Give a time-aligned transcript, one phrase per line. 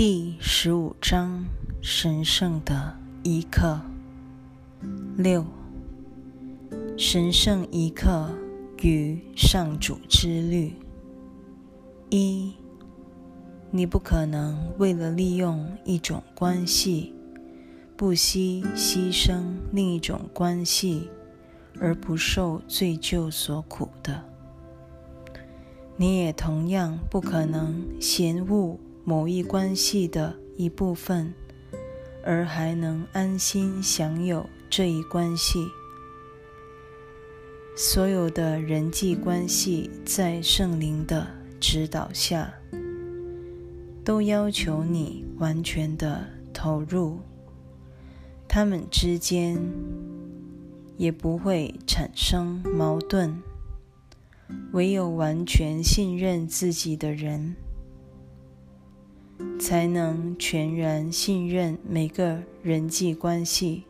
[0.00, 1.44] 第十五章：
[1.82, 3.80] 神圣的一刻。
[5.16, 5.44] 六、
[6.96, 8.30] 神圣一刻
[8.80, 10.72] 与上主之律。
[12.10, 12.54] 一、
[13.72, 17.12] 你不可能为了利用一种关系，
[17.96, 19.42] 不惜牺牲
[19.72, 21.10] 另一种关系，
[21.80, 24.22] 而不受罪疚所苦的。
[25.96, 28.78] 你也同样不可能嫌恶。
[29.08, 31.32] 某一关系的一部分，
[32.22, 35.66] 而还能安心享有这一关系。
[37.74, 41.26] 所有的人际关系在圣灵的
[41.58, 42.52] 指导下，
[44.04, 47.20] 都要求你完全的投入，
[48.46, 49.58] 他们之间
[50.98, 53.42] 也不会产生矛盾。
[54.72, 57.56] 唯有完全信任自己的人。
[59.58, 63.84] 才能全然信任每个人际关系，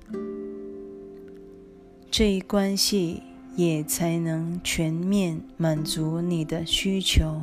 [2.10, 3.22] 这一关系
[3.56, 7.42] 也才能全面满足你的需求。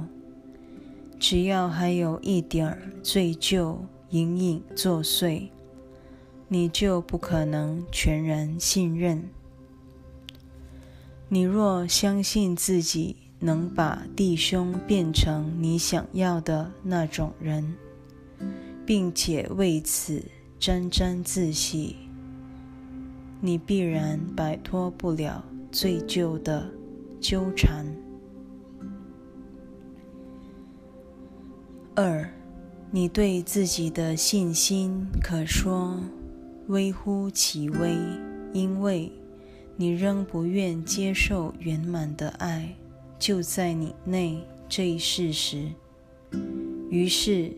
[1.19, 3.77] 只要还有一点儿罪疚
[4.09, 5.47] 隐隐作祟，
[6.47, 9.29] 你就不可能全然信任。
[11.29, 17.75] 你若相信自己能把弟兄变成你想要的那种人，
[18.85, 20.21] 并且为此
[20.59, 21.95] 沾沾自喜，
[23.41, 26.69] 你必然摆脱不了罪疚的
[27.19, 27.85] 纠缠。
[31.95, 32.29] 二，
[32.91, 35.99] 你对自己的信心可说
[36.67, 37.97] 微乎其微，
[38.53, 39.11] 因为
[39.75, 42.75] 你仍不愿接受圆满的爱
[43.17, 45.69] 就在你内这一事实，
[46.89, 47.51] 于是。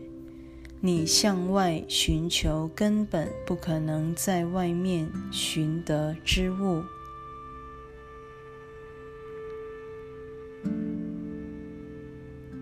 [0.80, 6.84] 你向外寻求根本不可能在外面寻得之物。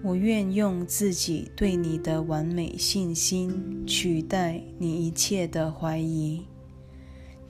[0.03, 6.47] 我愿用自己对你的完美信心取代你一切的怀疑。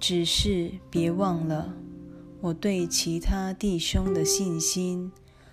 [0.00, 1.74] 只是别忘了，
[2.40, 5.12] 我对其他弟兄的信心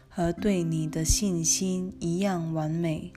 [0.09, 3.11] 和对你的信心一样完美。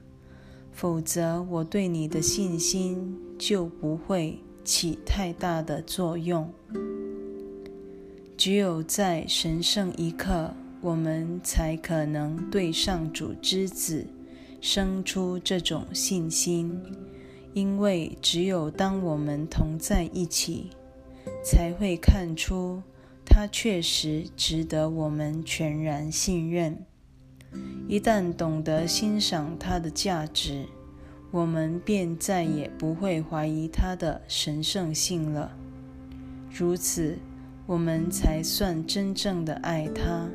[0.76, 6.52] 否则，我对你的信心就不会起太大的作用。
[8.36, 14.06] 只有在神圣一刻，我们才可能对上主之子
[14.60, 16.78] 生出这种信心，
[17.54, 20.66] 因为只有当我们同在一起，
[21.42, 22.82] 才会看出
[23.24, 26.84] 他确实值得我们全然信任。
[27.88, 30.66] 一旦懂得欣赏它的价值，
[31.30, 35.56] 我们便再也不会怀疑它的神圣性了。
[36.50, 37.18] 如此，
[37.66, 40.28] 我们才算真正的爱它。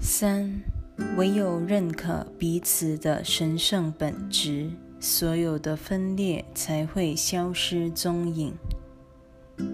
[0.00, 0.60] 三，
[1.16, 4.70] 唯有认可彼此的神圣本质。
[5.00, 8.52] 所有的分裂才会消失踪影，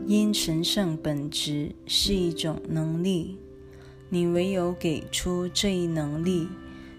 [0.06, 3.38] 因神圣本质是一种能力，
[4.10, 6.48] 你唯有给出这一能力，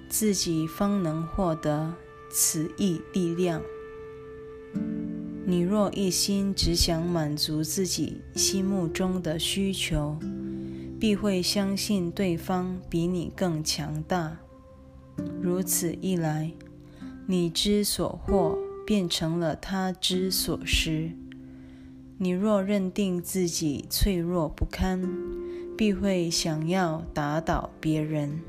[0.10, 1.94] 自己方能获得
[2.32, 3.62] 此一力量。
[5.46, 10.18] 你若一心只想满足自己心目中的需求，
[11.00, 14.40] 必会相信对方比你更强大。
[15.40, 16.52] 如此一来，
[17.28, 21.12] 你之所获变成了他之所失。
[22.18, 25.02] 你若认定自己脆弱不堪，
[25.76, 28.42] 必会想要打倒别人。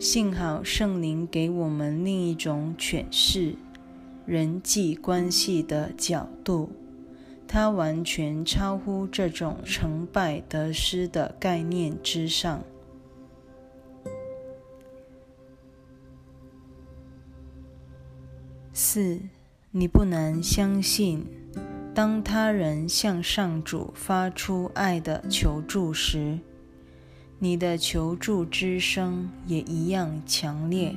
[0.00, 3.54] 幸好圣灵给我们另一种诠释
[4.26, 6.70] 人际关系的角度，
[7.46, 12.64] 它完全超乎这种成败得失的概念之上。
[18.74, 19.20] 四，
[19.70, 21.26] 你不难相信，
[21.94, 26.38] 当他人向上主发出爱的求助时，
[27.38, 30.96] 你的求助之声也一样强烈。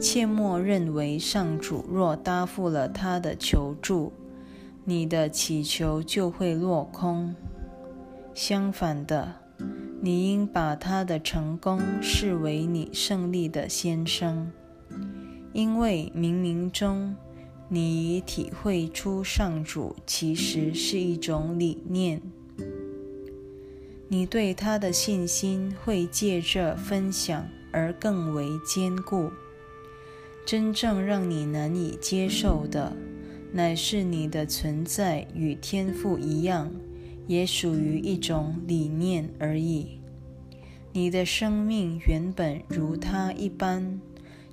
[0.00, 4.12] 切莫认为上主若答复了他的求助，
[4.84, 7.36] 你的祈求就会落空。
[8.34, 9.36] 相反的，
[10.00, 14.50] 你应把他的成功视为你胜利的先声。
[15.54, 17.14] 因为冥冥中，
[17.68, 22.20] 你已体会出上主其实是一种理念。
[24.08, 29.30] 你对他的信心会借着分享而更为坚固。
[30.44, 32.92] 真正让你难以接受的，
[33.52, 36.70] 乃是你的存在与天赋一样，
[37.28, 40.00] 也属于一种理念而已。
[40.92, 44.00] 你的生命原本如他一般，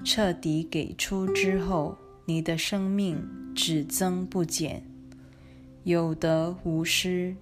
[0.03, 3.24] 彻底给出之后，你的生命
[3.56, 4.83] 只增不减，
[5.83, 7.36] 有得无失。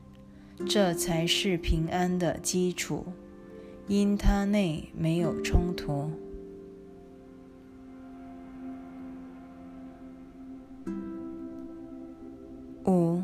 [0.68, 3.06] 这才是平安的基础，
[3.88, 6.12] 因它内没有冲突。
[12.86, 13.22] 五，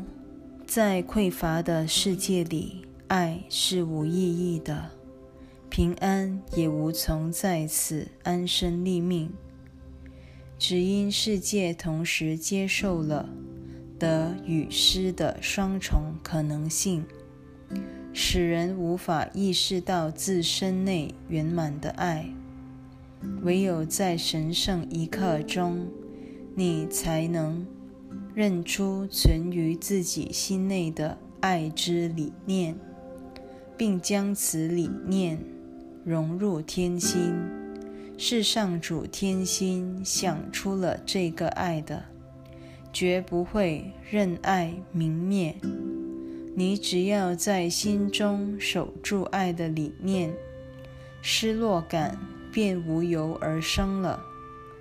[0.66, 4.90] 在匮乏的世界里，爱是无意义的，
[5.76, 9.30] 平安也无从在此安身立命，
[10.58, 13.28] 只因世界同时接受了
[13.98, 17.04] 得与失的双重可能性。
[18.14, 22.30] 使人无法意识到自身内圆满的爱，
[23.42, 25.86] 唯有在神圣一刻中，
[26.54, 27.66] 你才能
[28.34, 32.74] 认出存于自己心内的爱之理念，
[33.76, 35.38] 并将此理念
[36.06, 37.34] 融入天心。
[38.16, 42.04] 是上主天心想出了这个爱的，
[42.92, 45.56] 绝不会任爱明灭。
[46.54, 50.32] 你只要在心中守住爱的理念，
[51.20, 52.16] 失落感
[52.52, 54.22] 便无由而生了。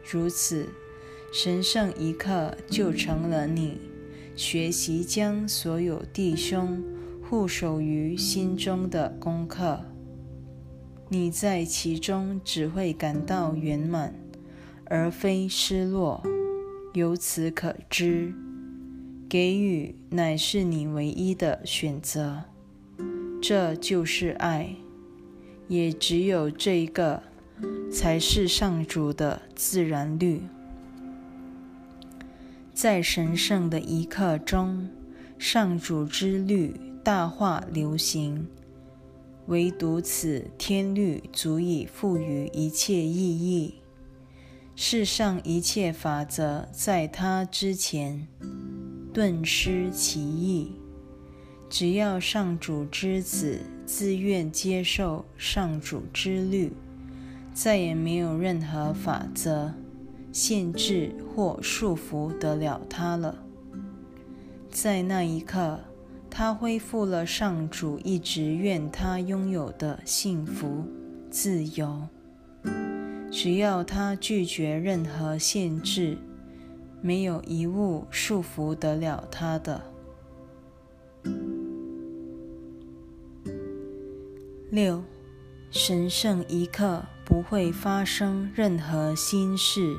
[0.08, 0.70] 如此，
[1.34, 3.82] 神圣一刻就成了你
[4.36, 6.84] 学习将所有弟兄
[7.28, 9.95] 护守于心中的功课。
[11.10, 14.14] 你在其中只会感到圆满，
[14.86, 16.24] 而非失落。
[16.94, 18.34] 由此可知。
[19.28, 22.44] 给予乃是你唯一的选择，
[23.42, 24.76] 这就是爱，
[25.68, 27.22] 也只有这一个
[27.92, 30.42] 才是上主的自然律。
[32.74, 34.88] 在神圣的一刻中，
[35.38, 38.48] 上主之律大化流行，
[39.48, 43.76] 唯独此天律足以赋予一切意义。
[44.76, 48.28] 世上一切法则在它之前。
[49.14, 50.74] 顿失其意。
[51.70, 56.74] 只要上主之子自愿接受上主之律，
[57.54, 59.74] 再也没有任何法则
[60.34, 63.42] 限制或束缚得了他了。
[64.70, 65.80] 在那一刻，
[66.38, 70.84] 他恢复了上主一直愿他拥有的幸福、
[71.30, 72.10] 自由。
[73.32, 76.18] 只要他拒绝任何限制。
[77.02, 79.82] 没有一物束缚得了他的。
[84.72, 85.04] 六，
[85.70, 89.96] 神圣一刻不会发生任何心事，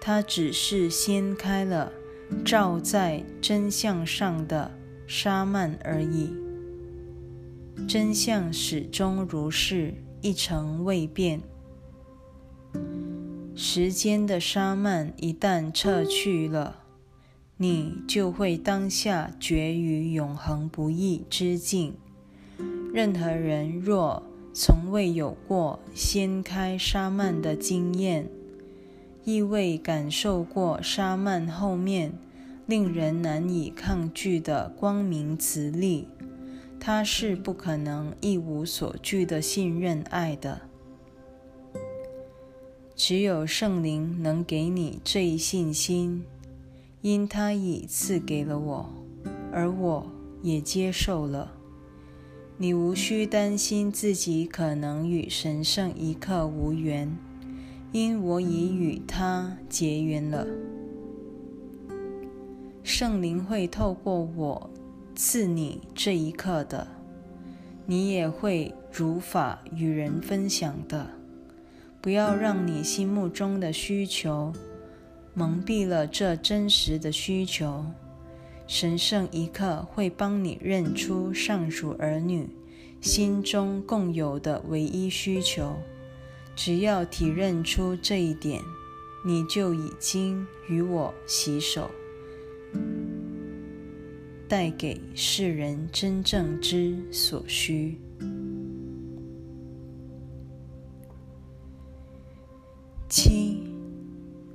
[0.00, 1.92] 它只是掀开了
[2.44, 4.70] 照在真相上的
[5.14, 6.32] 沙曼而已。
[7.86, 9.92] 真相始终如是，
[10.22, 11.42] 一成未变。
[13.54, 16.78] 时间的沙曼一旦撤去了，
[17.58, 21.92] 你就会当下绝于永恒不易之境。
[22.94, 24.22] 任何人若
[24.54, 28.30] 从未有过掀开沙曼的经验，
[29.24, 32.14] 亦未感受过沙曼后面
[32.66, 36.08] 令人难以抗拒的光明磁力，
[36.78, 40.62] 他是不可能一无所惧的信任爱的。
[42.94, 46.24] 只有圣灵能给你这一信心，
[47.00, 48.90] 因他已赐给了我，
[49.52, 50.06] 而我
[50.42, 51.52] 也接受了。
[52.58, 57.16] 你无需担心自己可能与神圣一刻无缘，
[57.90, 60.46] 因我已与他结缘了。
[62.84, 64.70] 圣灵会透过我
[65.14, 66.86] 赐你这一刻的，
[67.86, 71.08] 你也会如法与人分享的。
[72.00, 74.52] 不要让你心目中的需求
[75.34, 77.84] 蒙蔽了这真实的需求。
[78.66, 82.48] 神圣一刻会帮你认出上主儿女
[83.00, 85.76] 心中共有的唯一需求。
[86.56, 88.60] 只要体认出这一点，
[89.24, 91.90] 你就已经与我洗手，
[94.52, 97.98] 带给世人真正之所需。
[103.08, 103.62] 七，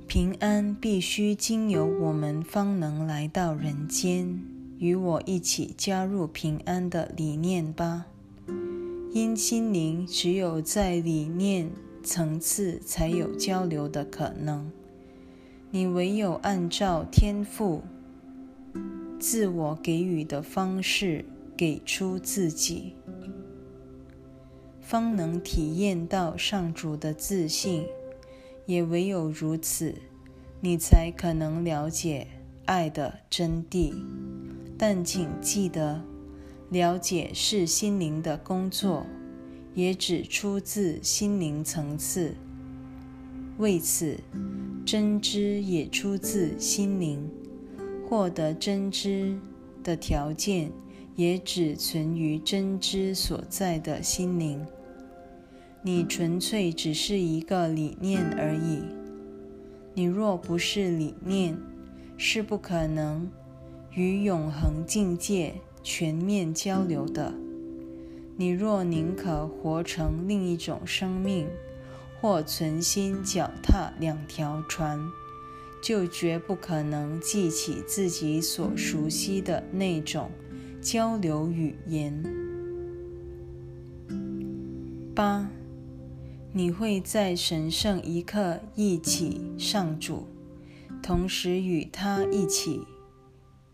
[0.06, 4.40] 平安必须经由我们方能来到人间，
[4.78, 8.06] 与我一起加入平安的理念吧。
[9.12, 11.72] 因心灵只有在理念
[12.04, 14.70] 层次才有交流的可能，
[15.72, 17.82] 你唯有按照天赋
[19.18, 21.24] 自我给予的方式
[21.56, 22.94] 给出自己，
[24.80, 27.86] 方能体验到上主的自信。
[28.66, 29.94] 也唯有如此，
[30.60, 32.26] 你才可能了解
[32.66, 33.94] 爱的真谛。
[34.76, 36.04] 但请记得，
[36.68, 39.06] 了解是心灵的工作，
[39.74, 42.34] 也只出自心灵层次。
[43.56, 44.18] 为此，
[44.84, 47.26] 真知也出自心灵。
[48.08, 49.38] 获得真知
[49.84, 50.72] 的条件，
[51.14, 54.66] 也只存于真知所在的心灵。
[55.82, 58.82] 你纯粹只是一个理念而已。
[59.92, 61.58] 你若不是理念，
[62.16, 63.30] 是不可能
[63.92, 67.34] 与永恒境界全面交流的。
[68.38, 71.46] 你若宁可活成另一种生命，
[72.22, 74.98] 或存心脚踏两条船，
[75.82, 80.30] 就绝不可能记起自己所熟悉的那种
[80.80, 82.22] 交流语言。
[85.14, 85.50] 八。
[86.50, 90.26] 你会在神圣一刻忆起上主，
[91.02, 92.80] 同时与他一起、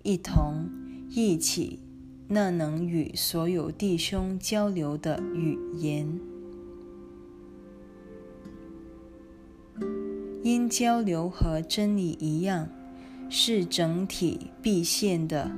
[0.03, 0.69] 一同
[1.09, 1.79] 忆起
[2.27, 6.21] 那能与所有弟兄交流的语言。
[10.45, 12.69] 因交流和真理一样，
[13.31, 15.51] 是整体必现的、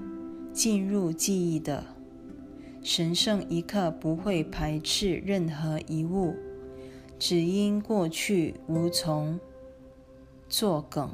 [0.53, 1.85] 进入记忆的。
[2.85, 6.37] 神圣一刻不会排斥任何一物。
[7.19, 9.41] 只因过去无从
[10.49, 11.11] 作梗，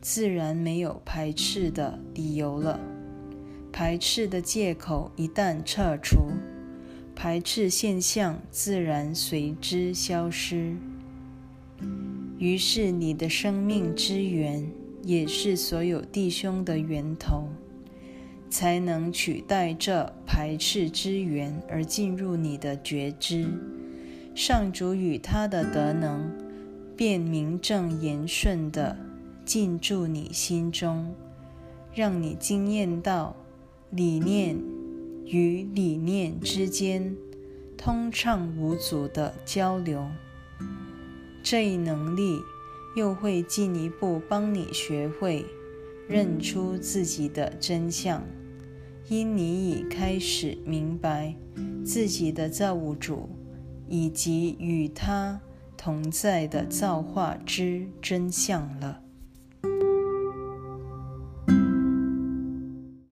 [0.00, 2.80] 自然没有排斥的理由了。
[3.70, 6.32] 排斥的借口一旦撤除，
[7.14, 10.74] 排斥现象自然随之消失。
[12.42, 14.68] 于是，你的生命之源，
[15.04, 17.48] 也是所有弟兄的源头。
[18.50, 23.46] 才能取代这排斥之源而进入你的觉知，
[24.34, 26.36] 上主与他的德能
[26.96, 28.96] 便名正言顺地
[29.44, 31.14] 进驻你心中，
[31.94, 33.36] 让你惊艳到
[33.90, 34.56] 理念
[35.26, 37.14] 与理念之间
[37.78, 40.04] 通畅无阻的交流。
[41.42, 42.40] 这一能力
[42.96, 45.44] 又会进一步帮你学会
[46.08, 48.22] 认出自己的真相。
[49.08, 51.34] 因你已开始明白
[51.84, 53.28] 自己的造物主
[53.88, 55.40] 以及与他
[55.76, 59.02] 同在的造化之真相了。